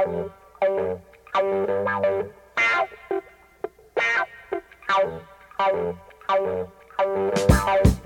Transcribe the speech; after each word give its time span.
Thank 0.00 0.30
you. 7.84 7.99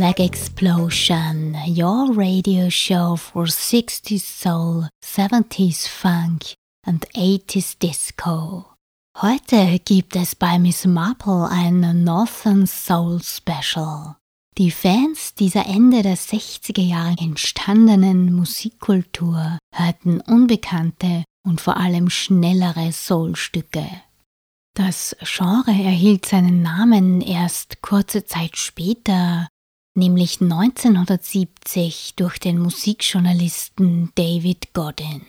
Black 0.00 0.18
Explosion, 0.18 1.54
your 1.66 2.10
radio 2.14 2.70
show 2.70 3.16
for 3.16 3.44
60s 3.44 4.22
soul, 4.22 4.88
70s 5.04 5.86
funk 5.86 6.54
and 6.86 7.06
80s 7.14 7.78
disco. 7.78 8.64
Heute 9.20 9.78
gibt 9.84 10.16
es 10.16 10.34
bei 10.34 10.58
Miss 10.58 10.86
Marple 10.86 11.46
ein 11.50 12.02
Northern 12.02 12.66
Soul 12.66 13.20
Special. 13.22 14.16
Die 14.56 14.70
Fans 14.70 15.34
dieser 15.34 15.66
Ende 15.66 16.00
der 16.00 16.16
60er 16.16 16.80
Jahre 16.80 17.16
entstandenen 17.18 18.34
Musikkultur 18.34 19.58
hörten 19.74 20.22
unbekannte 20.22 21.24
und 21.46 21.60
vor 21.60 21.76
allem 21.76 22.08
schnellere 22.08 22.90
Soulstücke. 22.92 23.86
Das 24.74 25.14
Genre 25.20 25.72
erhielt 25.72 26.24
seinen 26.24 26.62
Namen 26.62 27.20
erst 27.20 27.82
kurze 27.82 28.24
Zeit 28.24 28.56
später 28.56 29.46
nämlich 29.96 30.40
1970 30.40 32.14
durch 32.16 32.38
den 32.38 32.58
Musikjournalisten 32.58 34.12
David 34.14 34.72
Godin. 34.72 35.22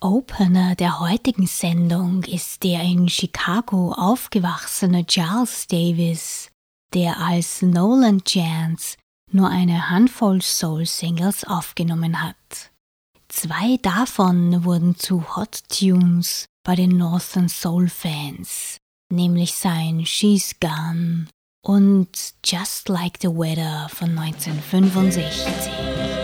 Opener 0.00 0.74
der 0.74 1.00
heutigen 1.00 1.46
Sendung 1.46 2.22
ist 2.24 2.62
der 2.62 2.82
in 2.82 3.08
Chicago 3.08 3.92
aufgewachsene 3.92 5.06
Charles 5.06 5.66
Davis, 5.66 6.50
der 6.92 7.18
als 7.18 7.62
Nolan 7.62 8.22
Chance 8.22 8.96
nur 9.32 9.48
eine 9.48 9.90
Handvoll 9.90 10.42
Soul-Singles 10.42 11.44
aufgenommen 11.44 12.22
hat. 12.22 12.70
Zwei 13.28 13.78
davon 13.78 14.64
wurden 14.64 14.96
zu 14.96 15.36
Hot 15.36 15.62
Tunes 15.68 16.46
bei 16.64 16.76
den 16.76 16.96
Northern 16.96 17.48
Soul 17.48 17.88
Fans, 17.88 18.78
nämlich 19.10 19.54
sein 19.54 20.04
She's 20.04 20.60
Gone 20.60 21.26
und 21.66 22.34
Just 22.44 22.88
Like 22.88 23.18
the 23.20 23.28
Weather 23.28 23.88
von 23.88 24.16
1965. 24.16 26.15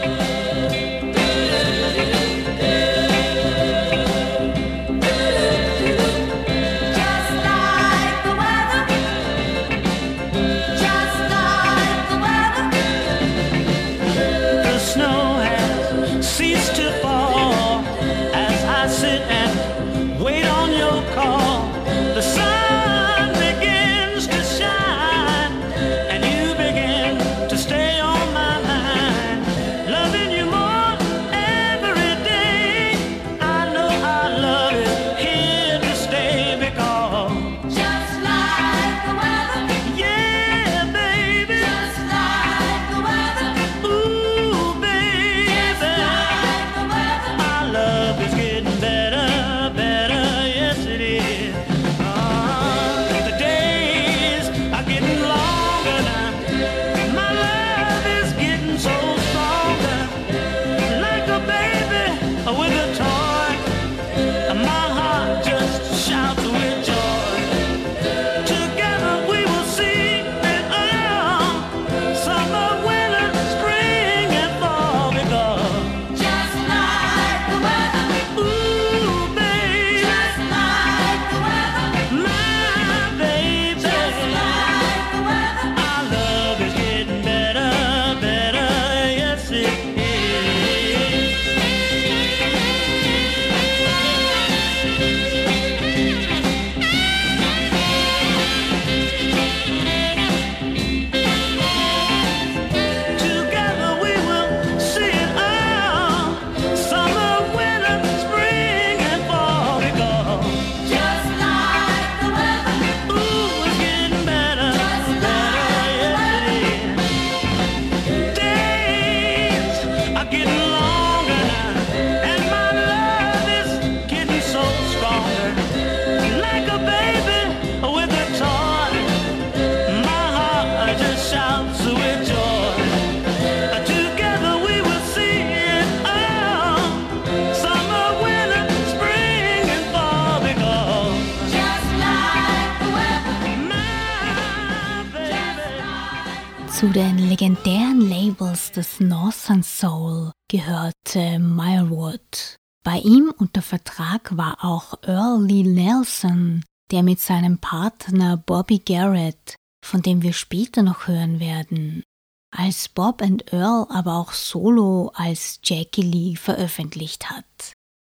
Zu 146.82 146.88
den 146.88 147.16
legendären 147.28 148.00
Labels 148.00 148.72
des 148.72 148.98
Northern 148.98 149.62
Soul 149.62 150.32
gehörte 150.48 151.38
Meyerwood. 151.38 152.56
Bei 152.82 152.98
ihm 152.98 153.32
unter 153.38 153.62
Vertrag 153.62 154.36
war 154.36 154.64
auch 154.64 154.94
Earl 155.04 155.44
Lee 155.44 155.62
Nelson, 155.62 156.64
der 156.90 157.04
mit 157.04 157.20
seinem 157.20 157.58
Partner 157.58 158.36
Bobby 158.36 158.80
Garrett, 158.80 159.54
von 159.86 160.02
dem 160.02 160.22
wir 160.22 160.32
später 160.32 160.82
noch 160.82 161.06
hören 161.06 161.38
werden, 161.38 162.02
als 162.50 162.88
Bob 162.88 163.22
and 163.22 163.52
Earl 163.52 163.86
aber 163.88 164.16
auch 164.16 164.32
solo 164.32 165.12
als 165.14 165.60
Jackie 165.62 166.02
Lee 166.02 166.34
veröffentlicht 166.34 167.30
hat. 167.30 167.74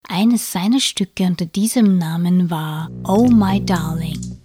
Eines 0.09 0.51
seiner 0.51 0.81
Stücke 0.81 1.23
unter 1.23 1.45
diesem 1.45 1.97
Namen 1.97 2.49
war 2.49 2.91
Oh 3.05 3.29
My 3.29 3.65
Darling. 3.65 4.36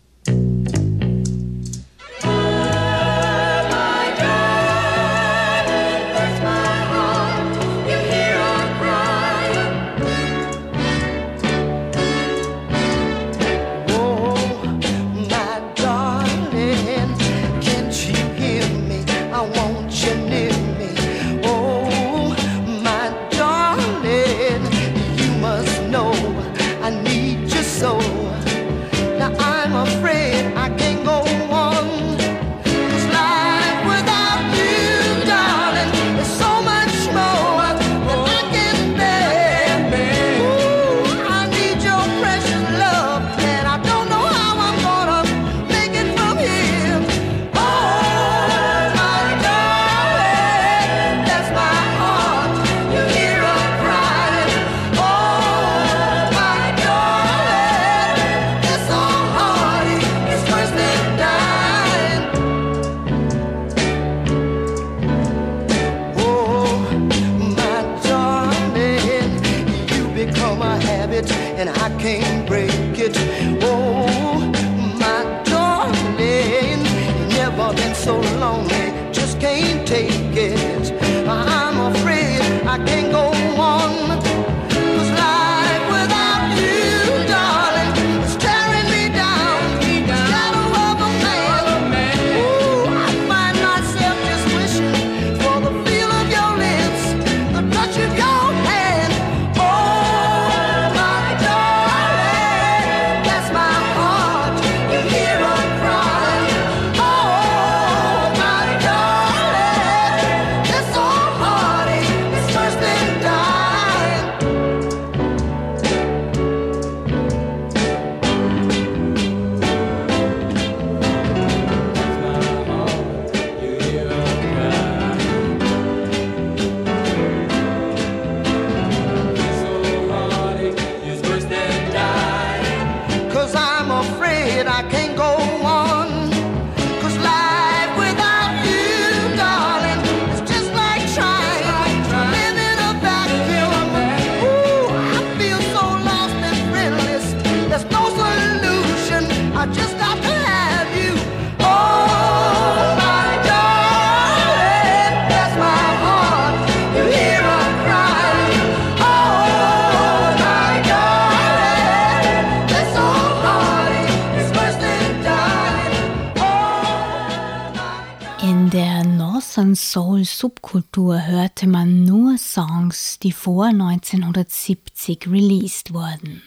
Soul-Subkultur 169.75 171.27
hörte 171.27 171.67
man 171.67 172.05
nur 172.05 172.39
Songs, 172.39 173.19
die 173.19 173.33
vor 173.33 173.67
1970 173.67 175.27
released 175.29 175.93
wurden. 175.93 176.43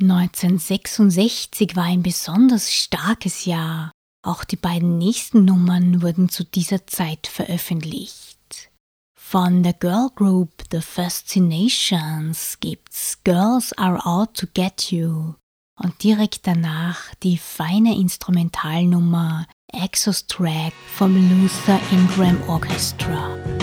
1966 0.00 1.76
war 1.76 1.84
ein 1.84 2.02
besonders 2.02 2.72
starkes 2.72 3.44
Jahr. 3.44 3.92
Auch 4.22 4.44
die 4.44 4.56
beiden 4.56 4.98
nächsten 4.98 5.44
Nummern 5.44 6.02
wurden 6.02 6.28
zu 6.28 6.44
dieser 6.44 6.86
Zeit 6.86 7.26
veröffentlicht. 7.26 8.70
Von 9.18 9.62
der 9.62 9.74
Girl 9.74 10.10
Group 10.14 10.64
The 10.70 10.80
Fascinations 10.80 12.58
gibt's 12.60 13.18
Girls 13.24 13.72
Are 13.78 14.04
Out 14.04 14.34
to 14.34 14.46
Get 14.52 14.90
You 14.90 15.34
und 15.80 16.02
direkt 16.02 16.46
danach 16.46 17.14
die 17.22 17.38
feine 17.38 17.96
Instrumentalnummer 17.96 19.46
Exos 19.74 20.26
track 20.26 20.72
from 20.96 21.16
Luther 21.16 21.80
Ingram 21.92 22.42
Orchestra. 22.48 23.59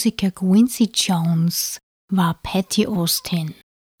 Musiker 0.00 0.30
Quincy 0.30 0.90
Jones 0.94 1.78
war 2.10 2.32
Patty 2.42 2.86
Austin. 2.86 3.54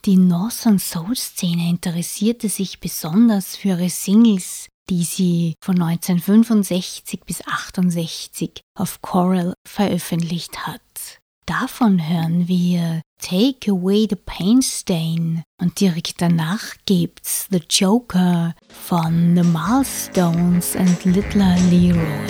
Die 0.06 0.16
Northern 0.16 0.78
Soul 0.78 1.14
Szene 1.14 1.68
interessierte 1.68 2.48
sich 2.48 2.80
besonders 2.80 3.54
für 3.54 3.68
ihre 3.68 3.90
Singles, 3.90 4.68
die 4.88 5.04
sie 5.04 5.56
von 5.62 5.74
1965 5.74 7.20
bis 7.26 7.46
68 7.46 8.62
auf 8.78 9.02
Coral 9.02 9.52
veröffentlicht 9.68 10.66
hat. 10.66 10.80
Davon 11.44 12.08
hören 12.08 12.48
wir 12.48 13.02
Take 13.20 13.70
Away 13.70 14.06
the 14.08 14.16
Pain 14.16 14.62
Stain 14.62 15.42
und 15.60 15.80
direkt 15.80 16.22
danach 16.22 16.76
gibt's 16.86 17.46
The 17.50 17.60
Joker 17.68 18.54
von 18.70 19.36
The 19.36 19.42
Milestones 19.42 20.76
and 20.76 21.04
Littler 21.04 21.58
Leroy. 21.68 22.26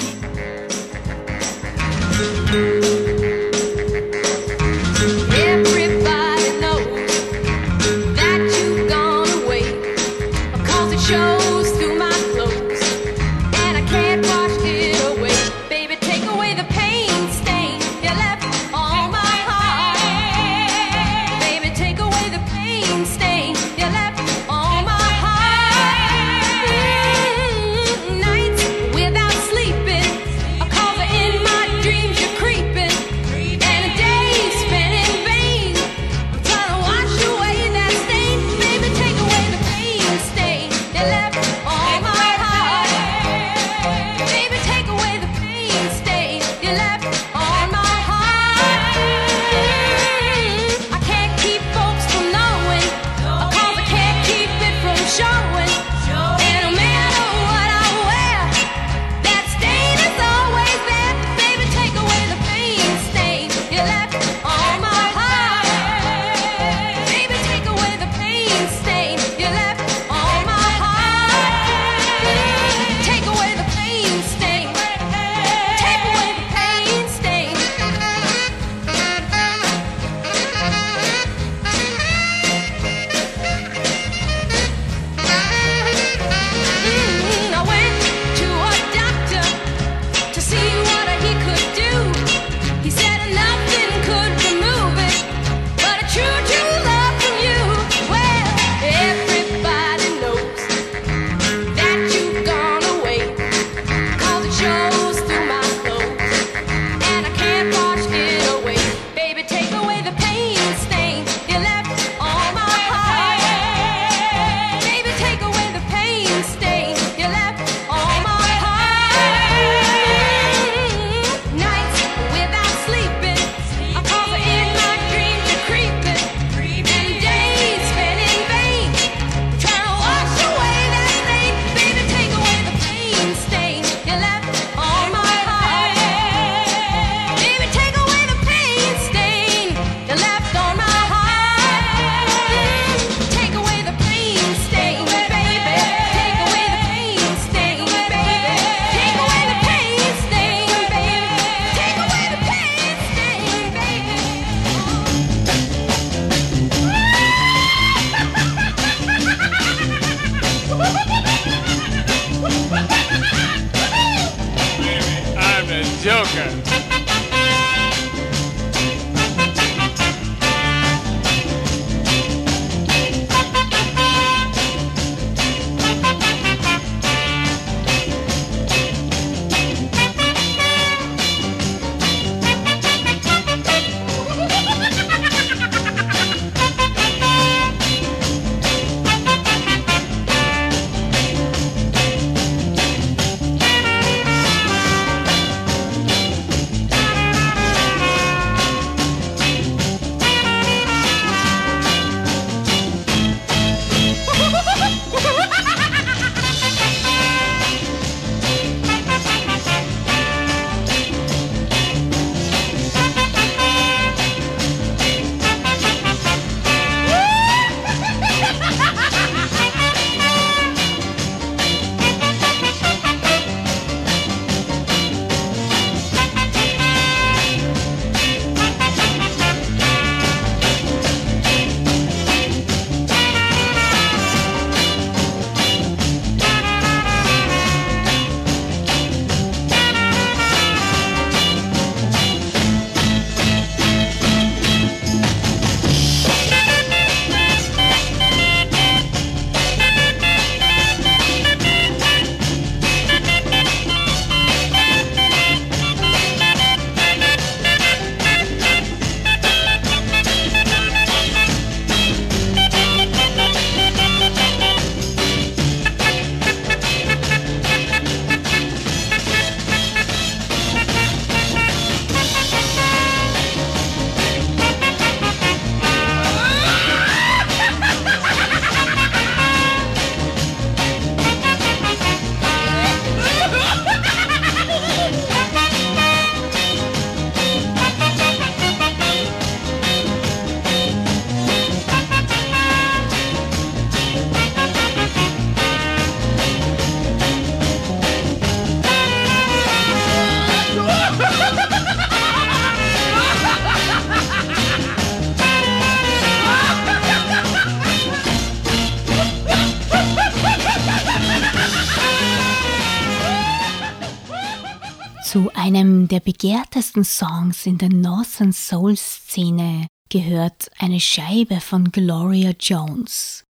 Der 316.11 316.21
begehrtesten 316.21 317.05
Songs 317.05 317.67
in 317.67 317.79
der 317.79 317.89
Northern 317.89 318.53
Soul 318.53 318.97
Szene 318.97 319.87
gehört 320.09 320.71
eine 320.79 320.99
Scheibe 320.99 321.61
von 321.61 321.93
Gloria 321.93 322.51
Jones. 322.59 323.45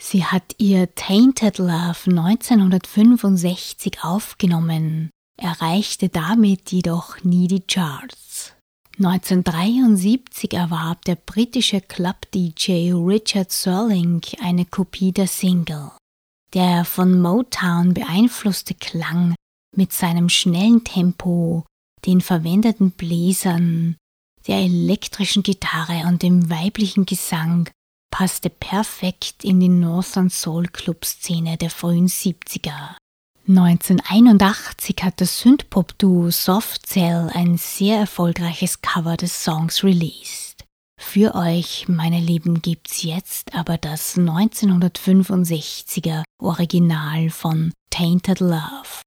Sie 0.00 0.24
hat 0.24 0.54
ihr 0.58 0.94
Tainted 0.94 1.58
Love 1.58 1.98
1965 2.06 4.04
aufgenommen, 4.04 5.10
erreichte 5.40 6.08
damit 6.08 6.70
jedoch 6.70 7.22
nie 7.24 7.48
die 7.48 7.62
Charts. 7.62 8.54
1973 8.98 10.52
erwarb 10.52 11.04
der 11.04 11.16
britische 11.16 11.80
Club-DJ 11.80 12.92
Richard 12.92 13.50
Serling 13.50 14.22
eine 14.40 14.66
Kopie 14.66 15.10
der 15.10 15.26
Single. 15.26 15.90
Der 16.52 16.84
von 16.84 17.20
Motown 17.20 17.94
beeinflusste 17.94 18.74
Klang 18.74 19.34
mit 19.74 19.92
seinem 19.92 20.28
schnellen 20.28 20.84
Tempo, 20.84 21.64
den 22.06 22.20
verwendeten 22.20 22.90
Bläsern, 22.90 23.96
der 24.46 24.58
elektrischen 24.58 25.42
Gitarre 25.42 26.06
und 26.06 26.22
dem 26.22 26.50
weiblichen 26.50 27.06
Gesang 27.06 27.70
passte 28.10 28.50
perfekt 28.50 29.42
in 29.42 29.58
die 29.58 29.68
Northern 29.68 30.30
Soul 30.30 30.68
Club 30.68 31.04
Szene 31.04 31.56
der 31.56 31.70
frühen 31.70 32.08
70er. 32.08 32.96
1981 33.46 34.96
hat 35.02 35.20
das 35.20 35.40
Synthpop-Duo 35.40 36.30
Soft 36.30 36.86
Cell 36.86 37.30
ein 37.34 37.58
sehr 37.58 37.98
erfolgreiches 37.98 38.80
Cover 38.80 39.16
des 39.16 39.44
Songs 39.44 39.84
released. 39.84 40.64
Für 40.98 41.34
euch, 41.34 41.86
meine 41.88 42.20
Lieben, 42.20 42.62
gibt's 42.62 43.02
jetzt 43.02 43.54
aber 43.54 43.76
das 43.76 44.16
1965er 44.16 46.22
Original 46.40 47.28
von 47.30 47.72
Tainted 47.90 48.40
Love. 48.40 49.02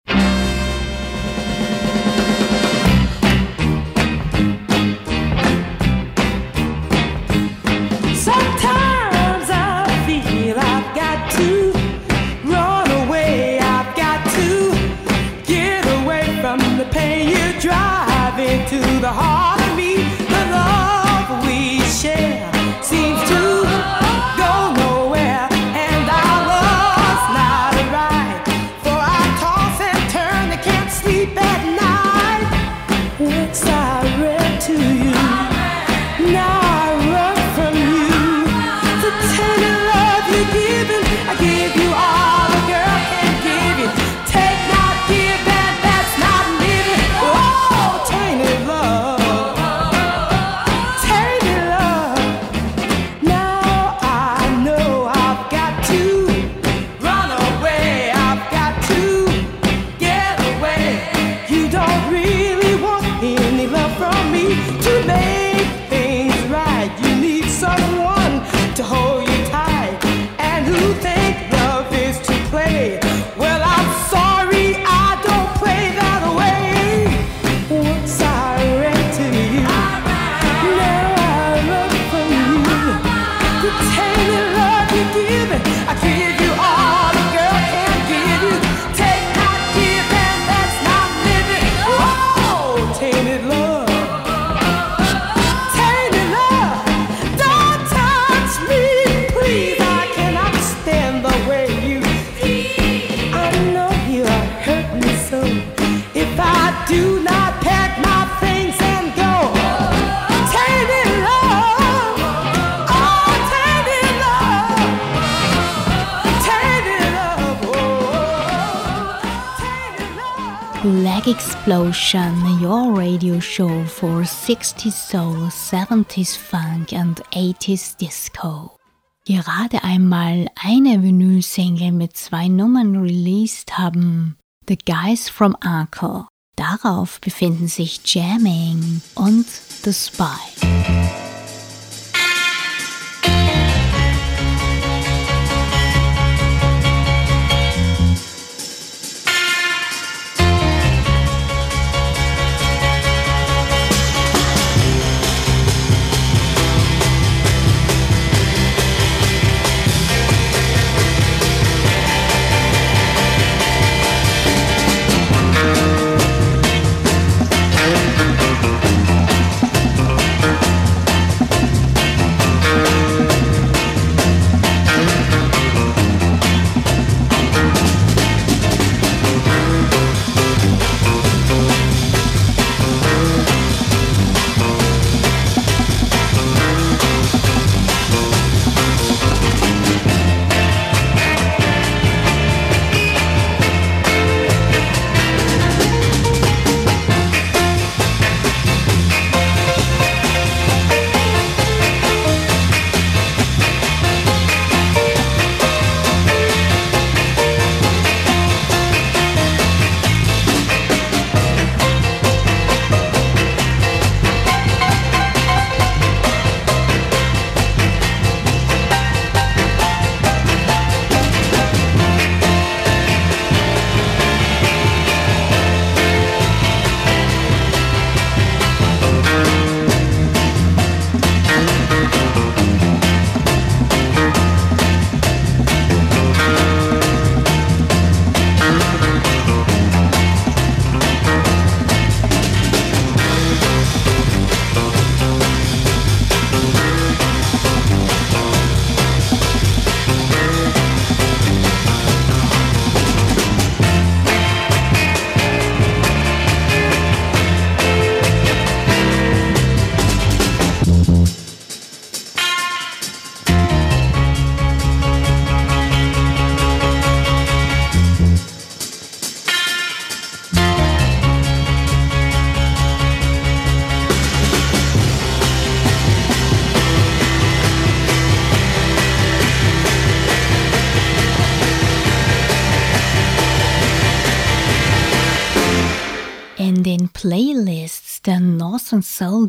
Explosion, 121.98 122.62
your 122.62 122.94
radio 122.94 123.40
show 123.40 123.84
for 123.86 124.22
60s 124.22 124.92
Soul, 124.92 125.50
70s 125.50 126.38
Funk 126.38 126.94
and 126.94 127.16
80s 127.32 127.98
Disco. 127.98 128.78
Gerade 129.26 129.84
einmal 129.84 130.48
eine 130.64 131.02
Vinyl-Single 131.02 131.92
mit 131.92 132.16
zwei 132.16 132.50
Nummern 132.50 132.98
released 132.98 133.80
haben 133.80 134.38
The 134.68 134.78
Guys 134.78 135.28
from 135.28 135.58
Uncle. 135.66 136.28
Darauf 136.56 137.20
befinden 137.20 137.68
sich 137.68 138.00
Jamming 138.06 139.02
und 139.16 139.48
The 139.48 139.92
Spy. 139.92 141.27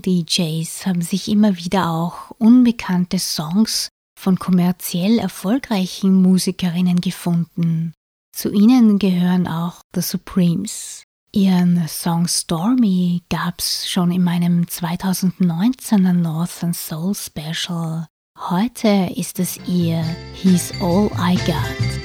DJs 0.09 0.87
haben 0.87 1.03
sich 1.03 1.29
immer 1.29 1.59
wieder 1.59 1.91
auch 1.91 2.31
unbekannte 2.39 3.19
Songs 3.19 3.91
von 4.19 4.39
kommerziell 4.39 5.19
erfolgreichen 5.19 6.15
Musikerinnen 6.15 7.03
gefunden. 7.03 7.93
Zu 8.35 8.51
ihnen 8.51 8.99
gehören 8.99 9.47
auch 9.47 9.83
The 9.95 10.01
Supremes. 10.01 11.03
Ihren 11.33 11.87
Song 11.89 12.27
Stormy 12.27 13.23
gab's 13.29 13.91
schon 13.91 14.11
in 14.11 14.25
meinem 14.25 14.63
2019er 14.63 16.15
Northern 16.15 16.73
Soul 16.73 17.15
Special. 17.15 18.07
Heute 18.39 19.13
ist 19.15 19.39
es 19.39 19.59
ihr 19.69 20.03
He's 20.33 20.73
All 20.81 21.11
I 21.19 21.37
Got. 21.45 21.98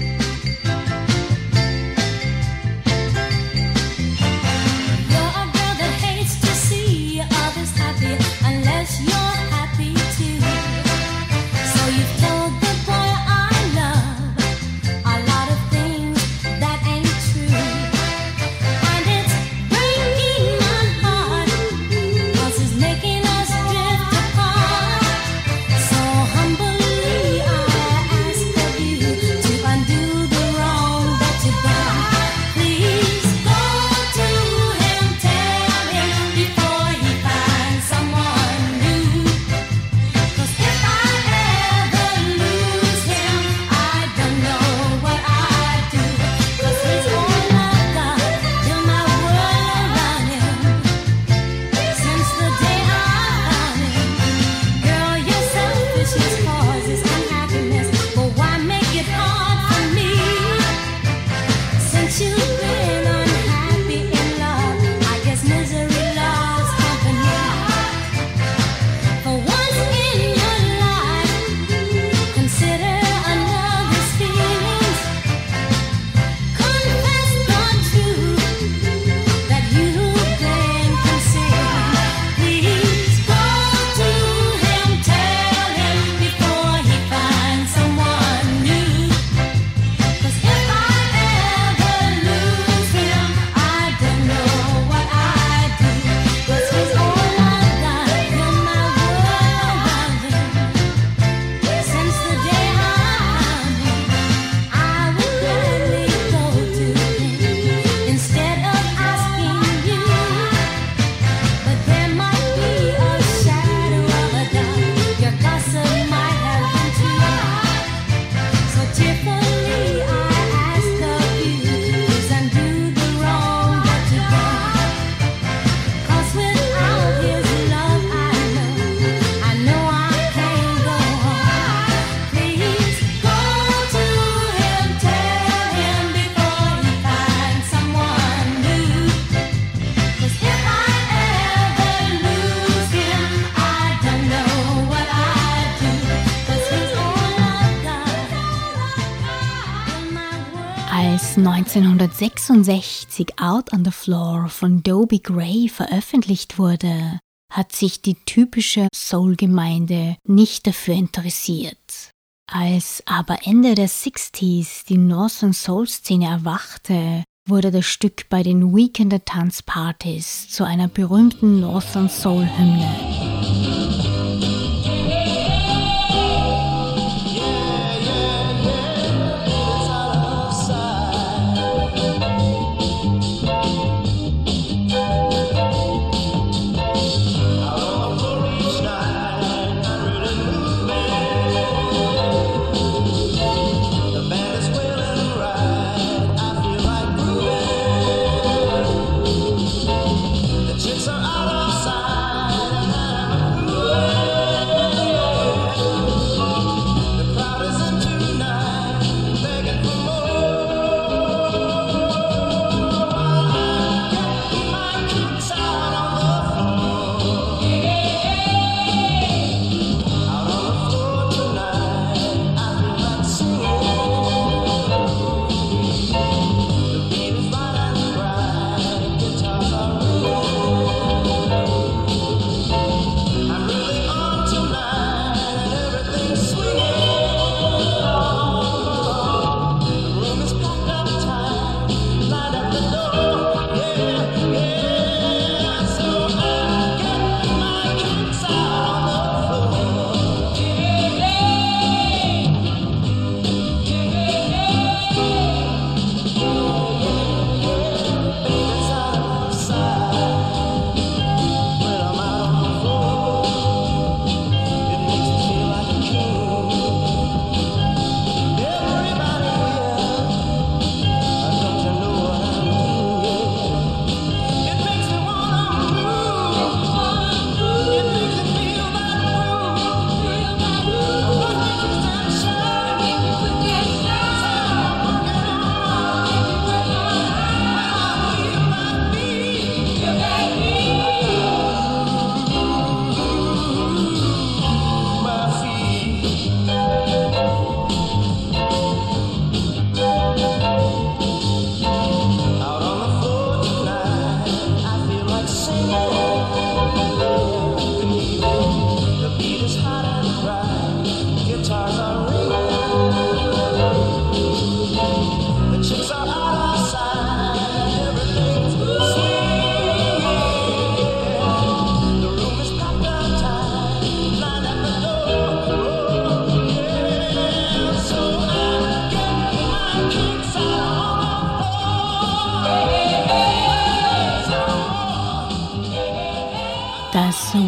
1966 152.03 153.39
Out 153.39 153.71
on 153.73 153.85
the 153.85 153.91
Floor 153.91 154.49
von 154.49 154.83
Dobie 154.83 155.21
Gray 155.21 155.69
veröffentlicht 155.69 156.59
wurde, 156.59 157.19
hat 157.51 157.71
sich 157.71 158.01
die 158.01 158.15
typische 158.25 158.87
Soul-Gemeinde 158.93 160.17
nicht 160.27 160.67
dafür 160.67 160.95
interessiert. 160.95 162.11
Als 162.51 163.01
aber 163.05 163.47
Ende 163.47 163.75
der 163.75 163.87
60s 163.87 164.85
die 164.87 164.97
Northern 164.97 165.53
Soul-Szene 165.53 166.25
erwachte, 166.25 167.23
wurde 167.47 167.71
das 167.71 167.85
Stück 167.85 168.27
bei 168.29 168.43
den 168.43 168.75
Weekender 168.75 169.23
Tanzpartys 169.23 170.49
zu 170.49 170.65
einer 170.65 170.87
berühmten 170.87 171.61
Northern 171.61 172.09
Soul-Hymne. 172.09 173.72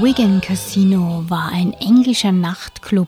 Wigan 0.06 0.40
Casino 0.40 1.28
war 1.30 1.50
ein 1.50 1.74
englischer 1.74 2.32
Nachtclub 2.32 3.08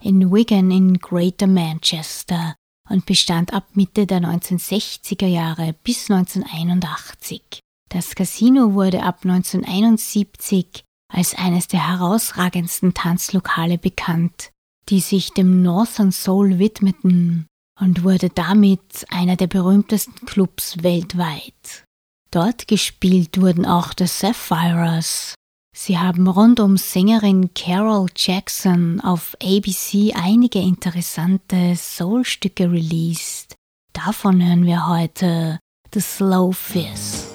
in 0.00 0.32
Wigan 0.32 0.70
in 0.70 0.96
Greater 1.00 1.48
Manchester 1.48 2.54
und 2.88 3.04
bestand 3.04 3.52
ab 3.52 3.64
Mitte 3.74 4.06
der 4.06 4.20
1960er 4.20 5.26
Jahre 5.26 5.74
bis 5.82 6.08
1981. 6.08 7.58
Das 7.88 8.14
Casino 8.14 8.74
wurde 8.74 9.02
ab 9.02 9.24
1971 9.24 10.84
als 11.12 11.34
eines 11.34 11.66
der 11.66 11.88
herausragendsten 11.88 12.94
Tanzlokale 12.94 13.76
bekannt, 13.76 14.52
die 14.88 15.00
sich 15.00 15.32
dem 15.32 15.62
Northern 15.62 16.12
Soul 16.12 16.60
widmeten 16.60 17.48
und 17.80 18.04
wurde 18.04 18.30
damit 18.30 19.04
einer 19.08 19.34
der 19.34 19.48
berühmtesten 19.48 20.24
Clubs 20.26 20.80
weltweit. 20.84 21.82
Dort 22.30 22.68
gespielt 22.68 23.40
wurden 23.40 23.66
auch 23.66 23.92
The 23.98 24.06
Sapphires, 24.06 25.34
Sie 25.78 25.98
haben 25.98 26.26
rund 26.26 26.58
um 26.58 26.78
Sängerin 26.78 27.52
Carol 27.52 28.06
Jackson 28.16 28.98
auf 29.02 29.36
ABC 29.42 30.14
einige 30.14 30.58
interessante 30.58 31.76
Soul-Stücke 31.76 32.72
released. 32.72 33.54
Davon 33.92 34.42
hören 34.42 34.64
wir 34.64 34.88
heute 34.88 35.58
The 35.92 36.00
Slow 36.00 36.52
Fizz. 36.52 37.28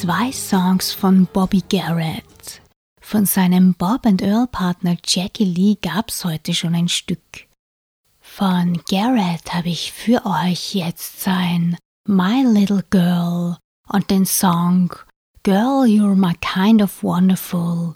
Zwei 0.00 0.30
Songs 0.30 0.92
von 0.92 1.26
Bobby 1.32 1.62
Garrett. 1.70 2.60
Von 3.00 3.24
seinem 3.24 3.72
Bob 3.72 4.04
and 4.04 4.20
Earl 4.20 4.46
Partner 4.46 4.98
Jackie 5.02 5.44
Lee 5.46 5.78
gab's 5.80 6.22
heute 6.22 6.52
schon 6.52 6.74
ein 6.74 6.88
Stück. 6.88 7.46
Von 8.20 8.82
Garrett 8.90 9.54
habe 9.54 9.70
ich 9.70 9.92
für 9.92 10.26
euch 10.26 10.74
jetzt 10.74 11.22
sein 11.22 11.78
My 12.06 12.42
Little 12.42 12.84
Girl 12.90 13.56
und 13.88 14.10
den 14.10 14.26
Song 14.26 14.92
Girl 15.44 15.86
You're 15.86 16.14
My 16.14 16.34
Kind 16.42 16.82
of 16.82 17.02
Wonderful, 17.02 17.94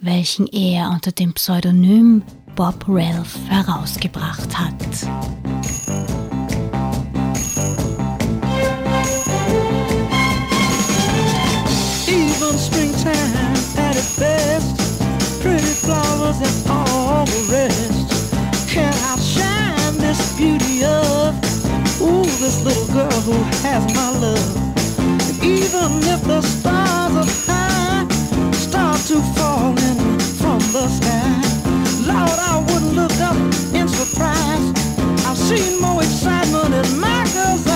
welchen 0.00 0.46
er 0.46 0.88
unter 0.88 1.12
dem 1.12 1.34
Pseudonym 1.34 2.22
Bob 2.56 2.86
Ralph 2.88 3.36
herausgebracht 3.48 4.58
hat. 4.58 5.91
And 16.42 16.70
all 16.70 17.24
the 17.24 17.42
rest 17.50 18.08
can't 18.68 18.96
outshine 19.10 19.96
this 19.98 20.36
beauty 20.36 20.84
of 20.84 21.34
ooh 22.00 22.24
this 22.42 22.64
little 22.64 22.86
girl 22.88 23.20
who 23.26 23.36
has 23.64 23.82
my 23.94 24.10
love. 24.24 24.50
Even 25.42 25.90
if 26.14 26.20
the 26.24 26.40
stars 26.42 27.14
up 27.22 27.30
high 27.46 28.06
start 28.52 29.00
to 29.08 29.20
falling 29.36 30.18
from 30.40 30.58
the 30.72 30.86
sky, 30.88 31.32
Lord, 32.10 32.38
I 32.52 32.64
wouldn't 32.68 32.94
look 32.94 33.16
up 33.20 33.36
in 33.74 33.88
surprise. 33.88 34.66
I've 35.26 35.38
seen 35.38 35.80
more 35.80 36.02
excitement 36.02 36.74
in 36.74 37.00
my 37.00 37.22
girl's 37.34 37.71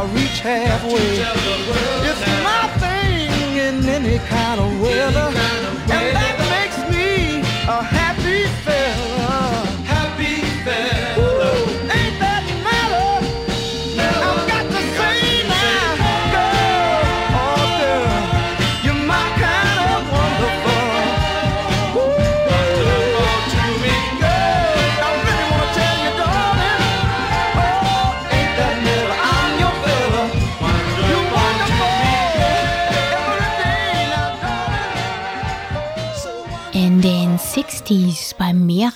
I'll 0.00 0.08
reach 0.14 0.40
halfway. 0.40 1.20
It's 2.08 2.20
my 2.42 2.68
thing 2.80 3.56
in 3.58 3.86
any 3.86 4.18
kind 4.30 4.58
of 4.58 4.80
weather. 4.80 5.49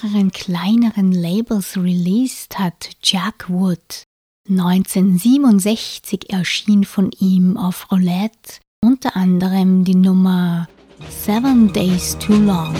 Mehreren 0.05 0.31
kleineren 0.33 1.13
Labels 1.13 1.77
released 1.77 2.59
hat 2.59 2.91
Jack 3.03 3.47
Wood. 3.49 4.05
1967 4.51 6.31
erschien 6.31 6.85
von 6.85 7.11
ihm 7.19 7.57
auf 7.57 7.91
Roulette 7.91 8.61
unter 8.85 9.17
anderem 9.17 9.85
die 9.85 9.95
Nummer 9.95 10.69
Seven 11.09 11.73
Days 11.73 12.19
Too 12.19 12.35
Long. 12.35 12.75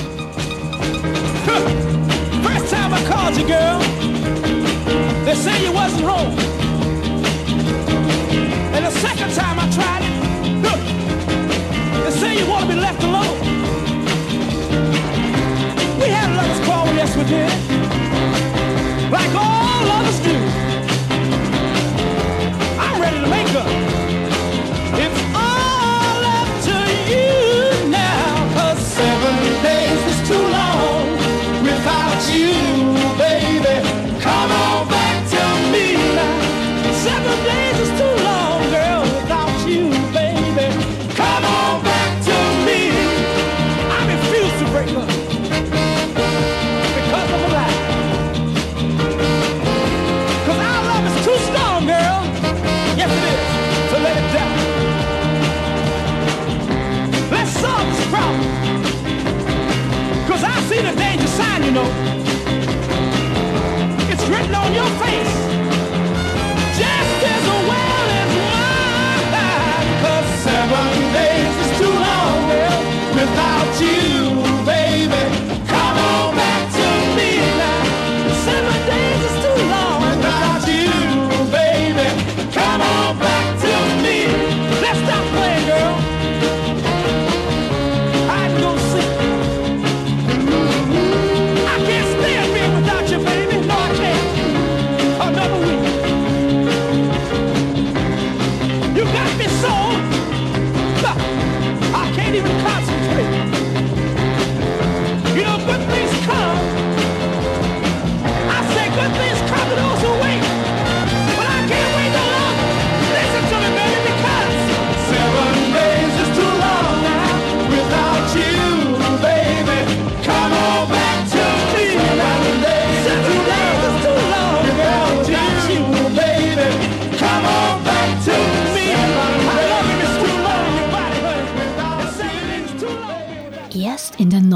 First 2.43 2.71
time 2.71 2.93
I 2.93 3.03
called 3.09 3.37
you, 3.39 3.47
girl. 3.47 3.81
They 5.25 5.35
say 5.35 5.65
you 5.65 5.73
wasn't 5.73 6.05
home. 6.05 6.37
And 8.75 8.85
the 8.85 8.91
second 8.91 9.35
time 9.35 9.59
I 9.59 9.71
tried 9.71 10.03
it, 10.05 10.13
they 12.05 12.11
say 12.11 12.39
you 12.39 12.47
want 12.51 12.69
to 12.69 12.75
be 12.75 12.81
left 12.81 13.03
alone. 13.03 13.14
switch 17.15 17.31
it. 17.31 17.74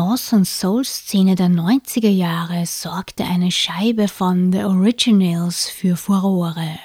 Trance- 0.08 0.36
und 0.36 0.46
Soul-Szene 0.46 1.34
der 1.34 1.48
90er 1.48 2.08
Jahre 2.08 2.64
sorgte 2.64 3.24
eine 3.24 3.50
Scheibe 3.50 4.08
von 4.08 4.50
The 4.50 4.64
Originals 4.64 5.68
für 5.68 5.96
Furore. 5.96 6.78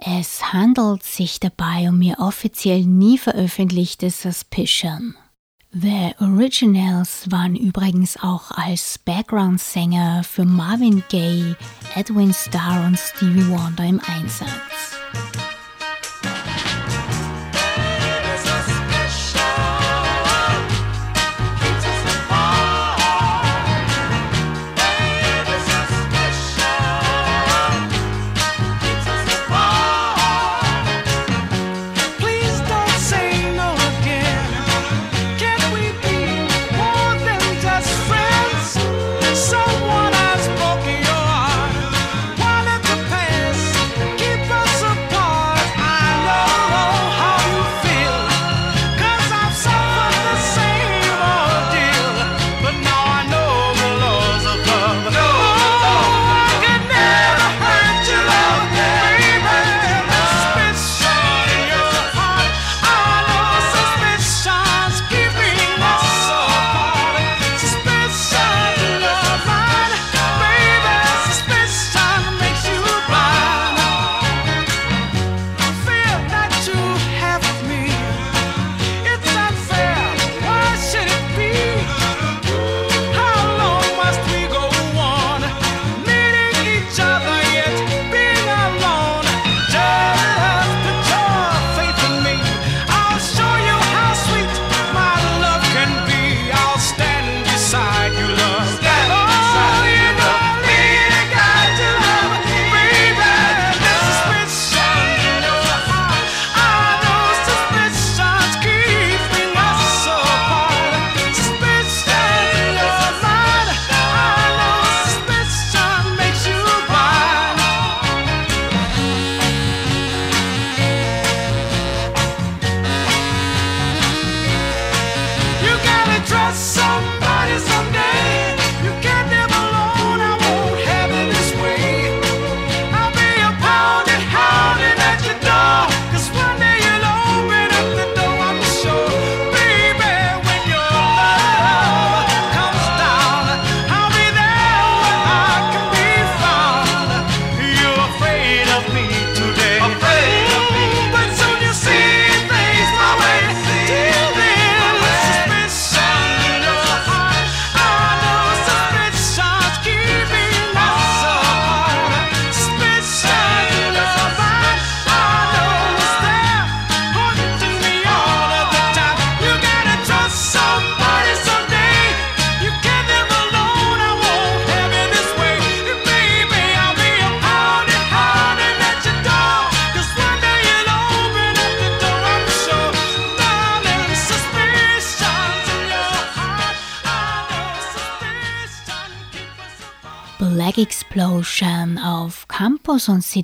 Es 0.00 0.52
handelt 0.52 1.04
sich 1.04 1.38
dabei 1.38 1.88
um 1.88 2.02
ihr 2.02 2.18
offiziell 2.18 2.82
nie 2.82 3.16
veröffentlichtes 3.16 4.22
Suspicion. 4.22 5.14
The 5.70 6.14
Originals 6.18 7.30
waren 7.30 7.54
übrigens 7.54 8.16
auch 8.20 8.50
als 8.50 8.98
Background-Sänger 9.04 10.24
für 10.24 10.44
Marvin 10.44 11.04
Gaye, 11.10 11.54
Edwin 11.94 12.34
Starr 12.34 12.86
und 12.86 12.98
Stevie 12.98 13.48
Wonder 13.50 13.84
im 13.84 14.00
Einsatz. 14.00 14.98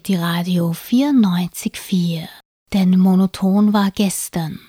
City 0.04 0.16
Radio 0.16 0.72
94.4, 0.72 2.28
denn 2.74 2.98
monoton 2.98 3.72
war 3.72 3.90
gestern. 3.90 4.60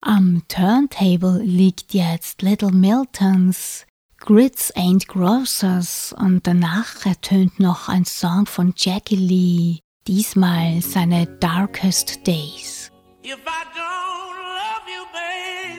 Am 0.00 0.42
Turntable 0.48 1.38
liegt 1.44 1.94
jetzt 1.94 2.42
Little 2.42 2.72
Miltons 2.72 3.86
Grits 4.18 4.72
Ain't 4.74 5.06
Grocers 5.06 6.12
und 6.18 6.44
danach 6.44 7.06
ertönt 7.06 7.60
noch 7.60 7.88
ein 7.88 8.04
Song 8.04 8.46
von 8.46 8.74
Jackie 8.76 9.14
Lee, 9.14 9.78
diesmal 10.08 10.82
seine 10.82 11.26
Darkest 11.38 12.26
Days. 12.26 12.90
If 13.22 13.38
I 13.46 13.62
don't 13.76 14.34
love 14.58 14.88
you, 14.88 15.04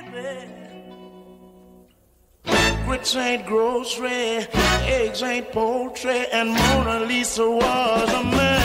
baby. 0.05 0.47
grits 2.86 3.14
ain't 3.18 3.45
grocery, 3.45 4.47
eggs 4.88 5.22
ain't 5.22 5.51
poultry, 5.51 6.28
and 6.32 6.51
Mona 6.51 7.01
Lisa 7.05 7.45
was 7.45 8.14
a 8.14 8.24
man. 8.24 8.61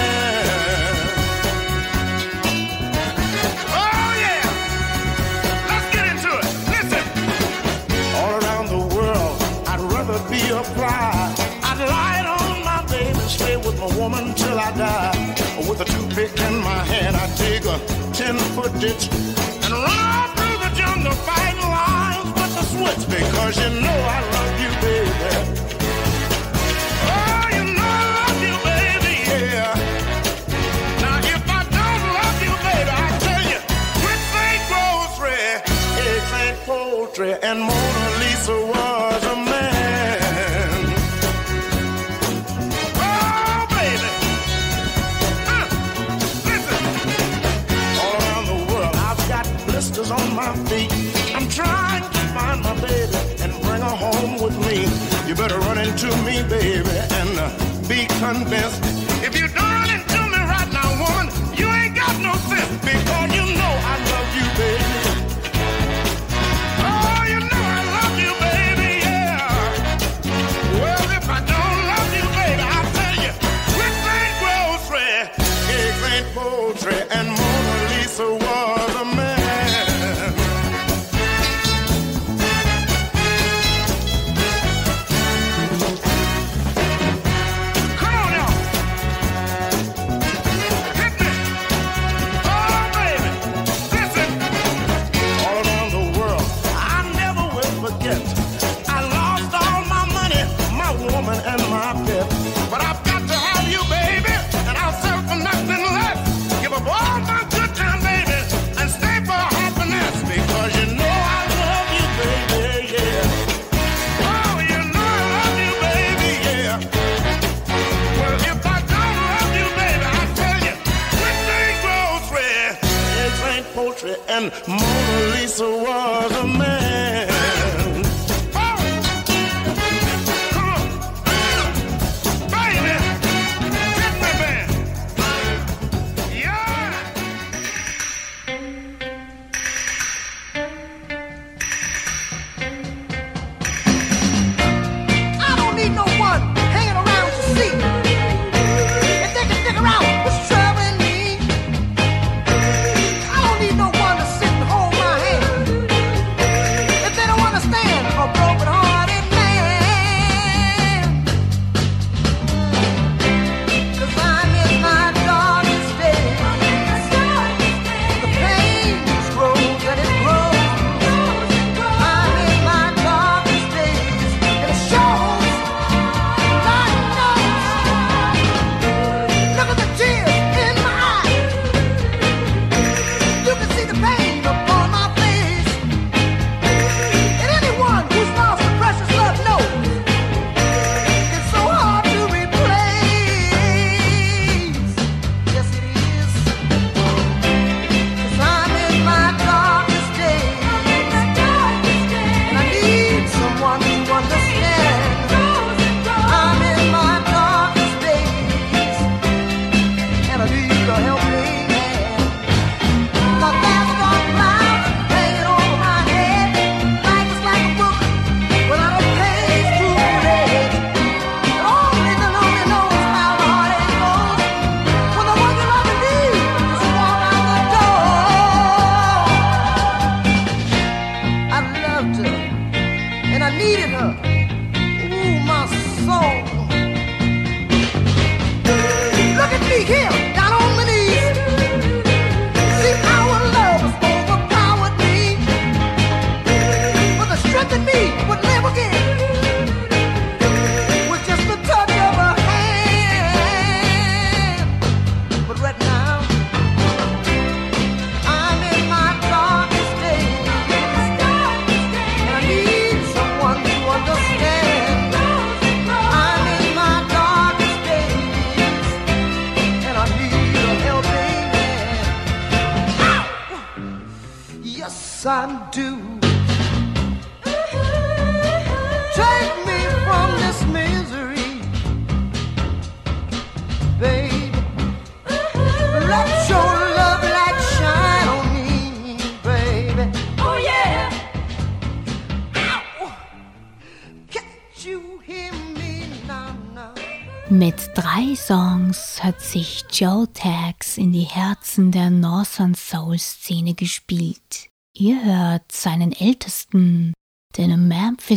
with 13.66 13.80
my 13.80 13.90
woman 13.98 14.32
till 14.34 14.58
I 14.58 14.70
die. 14.72 15.34
With 15.68 15.80
a 15.80 15.84
toothpick 15.84 16.38
in 16.48 16.54
my 16.60 16.80
hand, 16.92 17.16
I 17.16 17.26
dig 17.36 17.66
a 17.66 17.76
ten-foot 18.12 18.72
ditch 18.80 19.08
and 19.64 19.72
run 19.72 20.26
through 20.36 20.58
the 20.64 20.70
jungle 20.80 21.16
fighting 21.26 21.68
lions 21.76 22.30
with 22.38 22.52
the 22.58 22.64
switch 22.72 23.02
because 23.10 23.54
you 23.62 23.70
know 23.80 23.98
I 24.16 24.18
love 24.34 24.54
you, 24.62 24.72
baby. 24.82 25.05
confess 58.26 58.95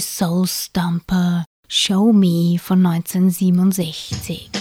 Soul 0.10 0.48
Stumper 0.48 1.46
Show 1.68 2.12
Me 2.12 2.58
von 2.58 2.84
1967. 2.84 4.59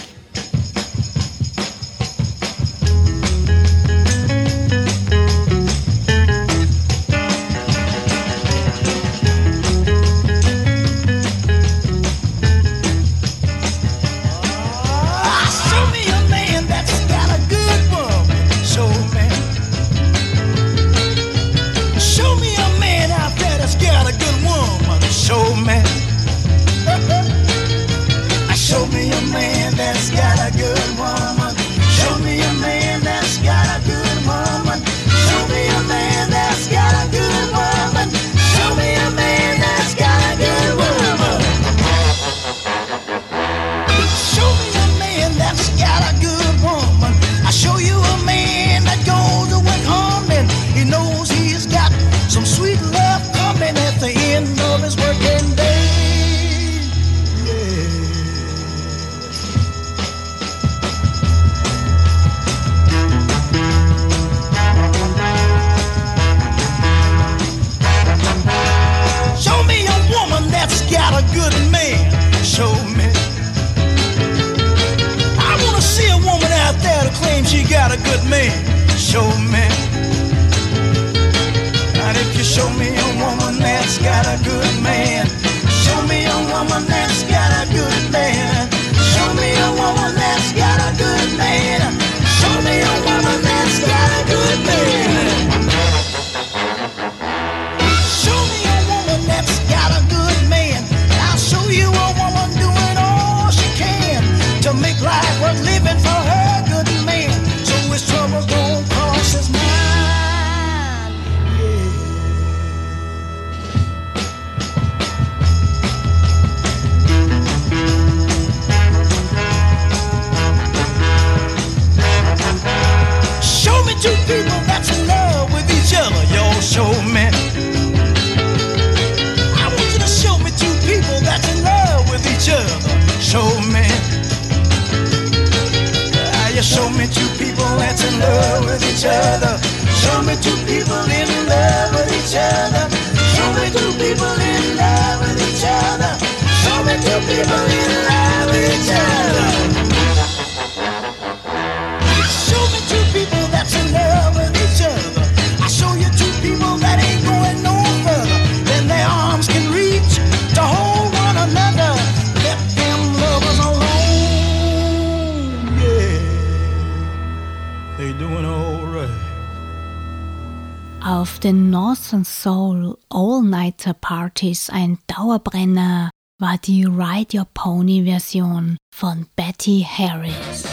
Notice 174.41 174.69
ein 174.69 174.97
Dauerbrenner 175.07 176.11
war 176.39 176.57
die 176.57 176.85
Ride 176.85 177.39
Your 177.39 177.47
Pony 177.53 178.05
Version 178.05 178.77
von 178.95 179.27
Betty 179.35 179.85
Harris. 179.85 180.63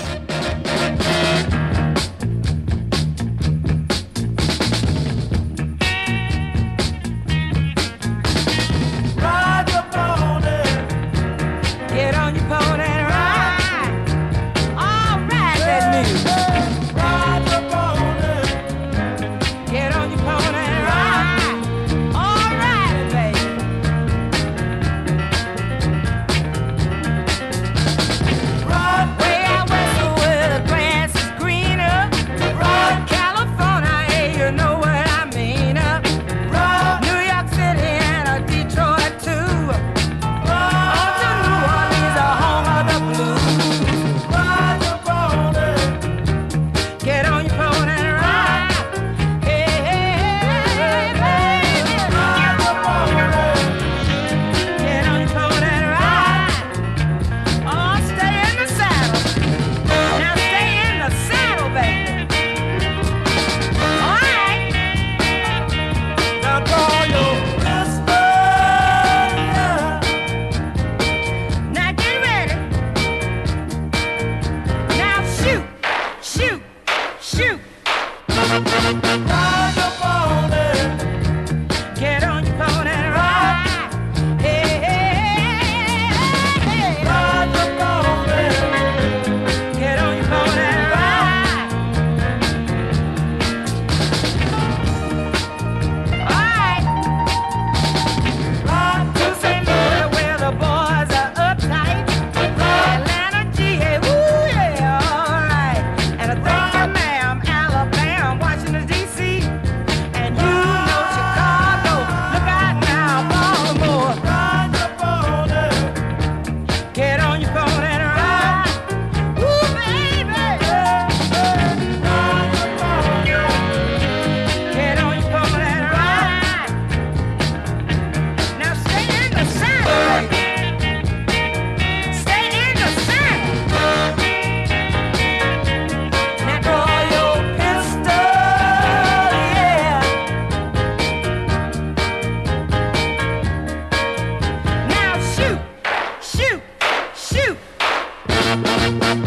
Música 148.62 149.25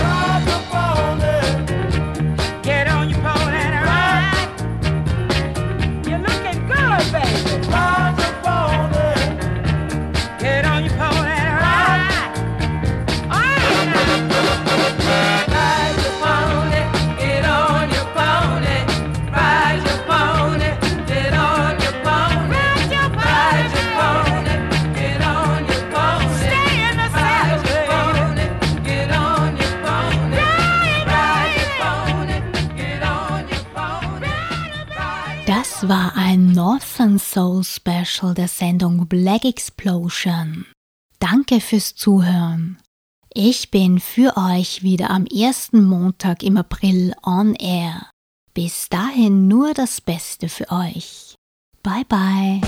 Southern 36.99 37.17
Soul 37.17 37.63
Special 37.63 38.33
der 38.33 38.49
Sendung 38.49 39.07
Black 39.07 39.45
Explosion. 39.45 40.65
Danke 41.19 41.61
fürs 41.61 41.95
Zuhören. 41.95 42.77
Ich 43.33 43.71
bin 43.71 44.01
für 44.01 44.35
euch 44.35 44.83
wieder 44.83 45.09
am 45.09 45.25
ersten 45.25 45.85
Montag 45.85 46.43
im 46.43 46.57
April 46.57 47.15
on 47.23 47.55
Air. 47.55 48.09
Bis 48.53 48.89
dahin 48.89 49.47
nur 49.47 49.73
das 49.73 50.01
Beste 50.01 50.49
für 50.49 50.69
euch. 50.71 51.35
Bye 51.83 52.03
bye. 52.09 52.59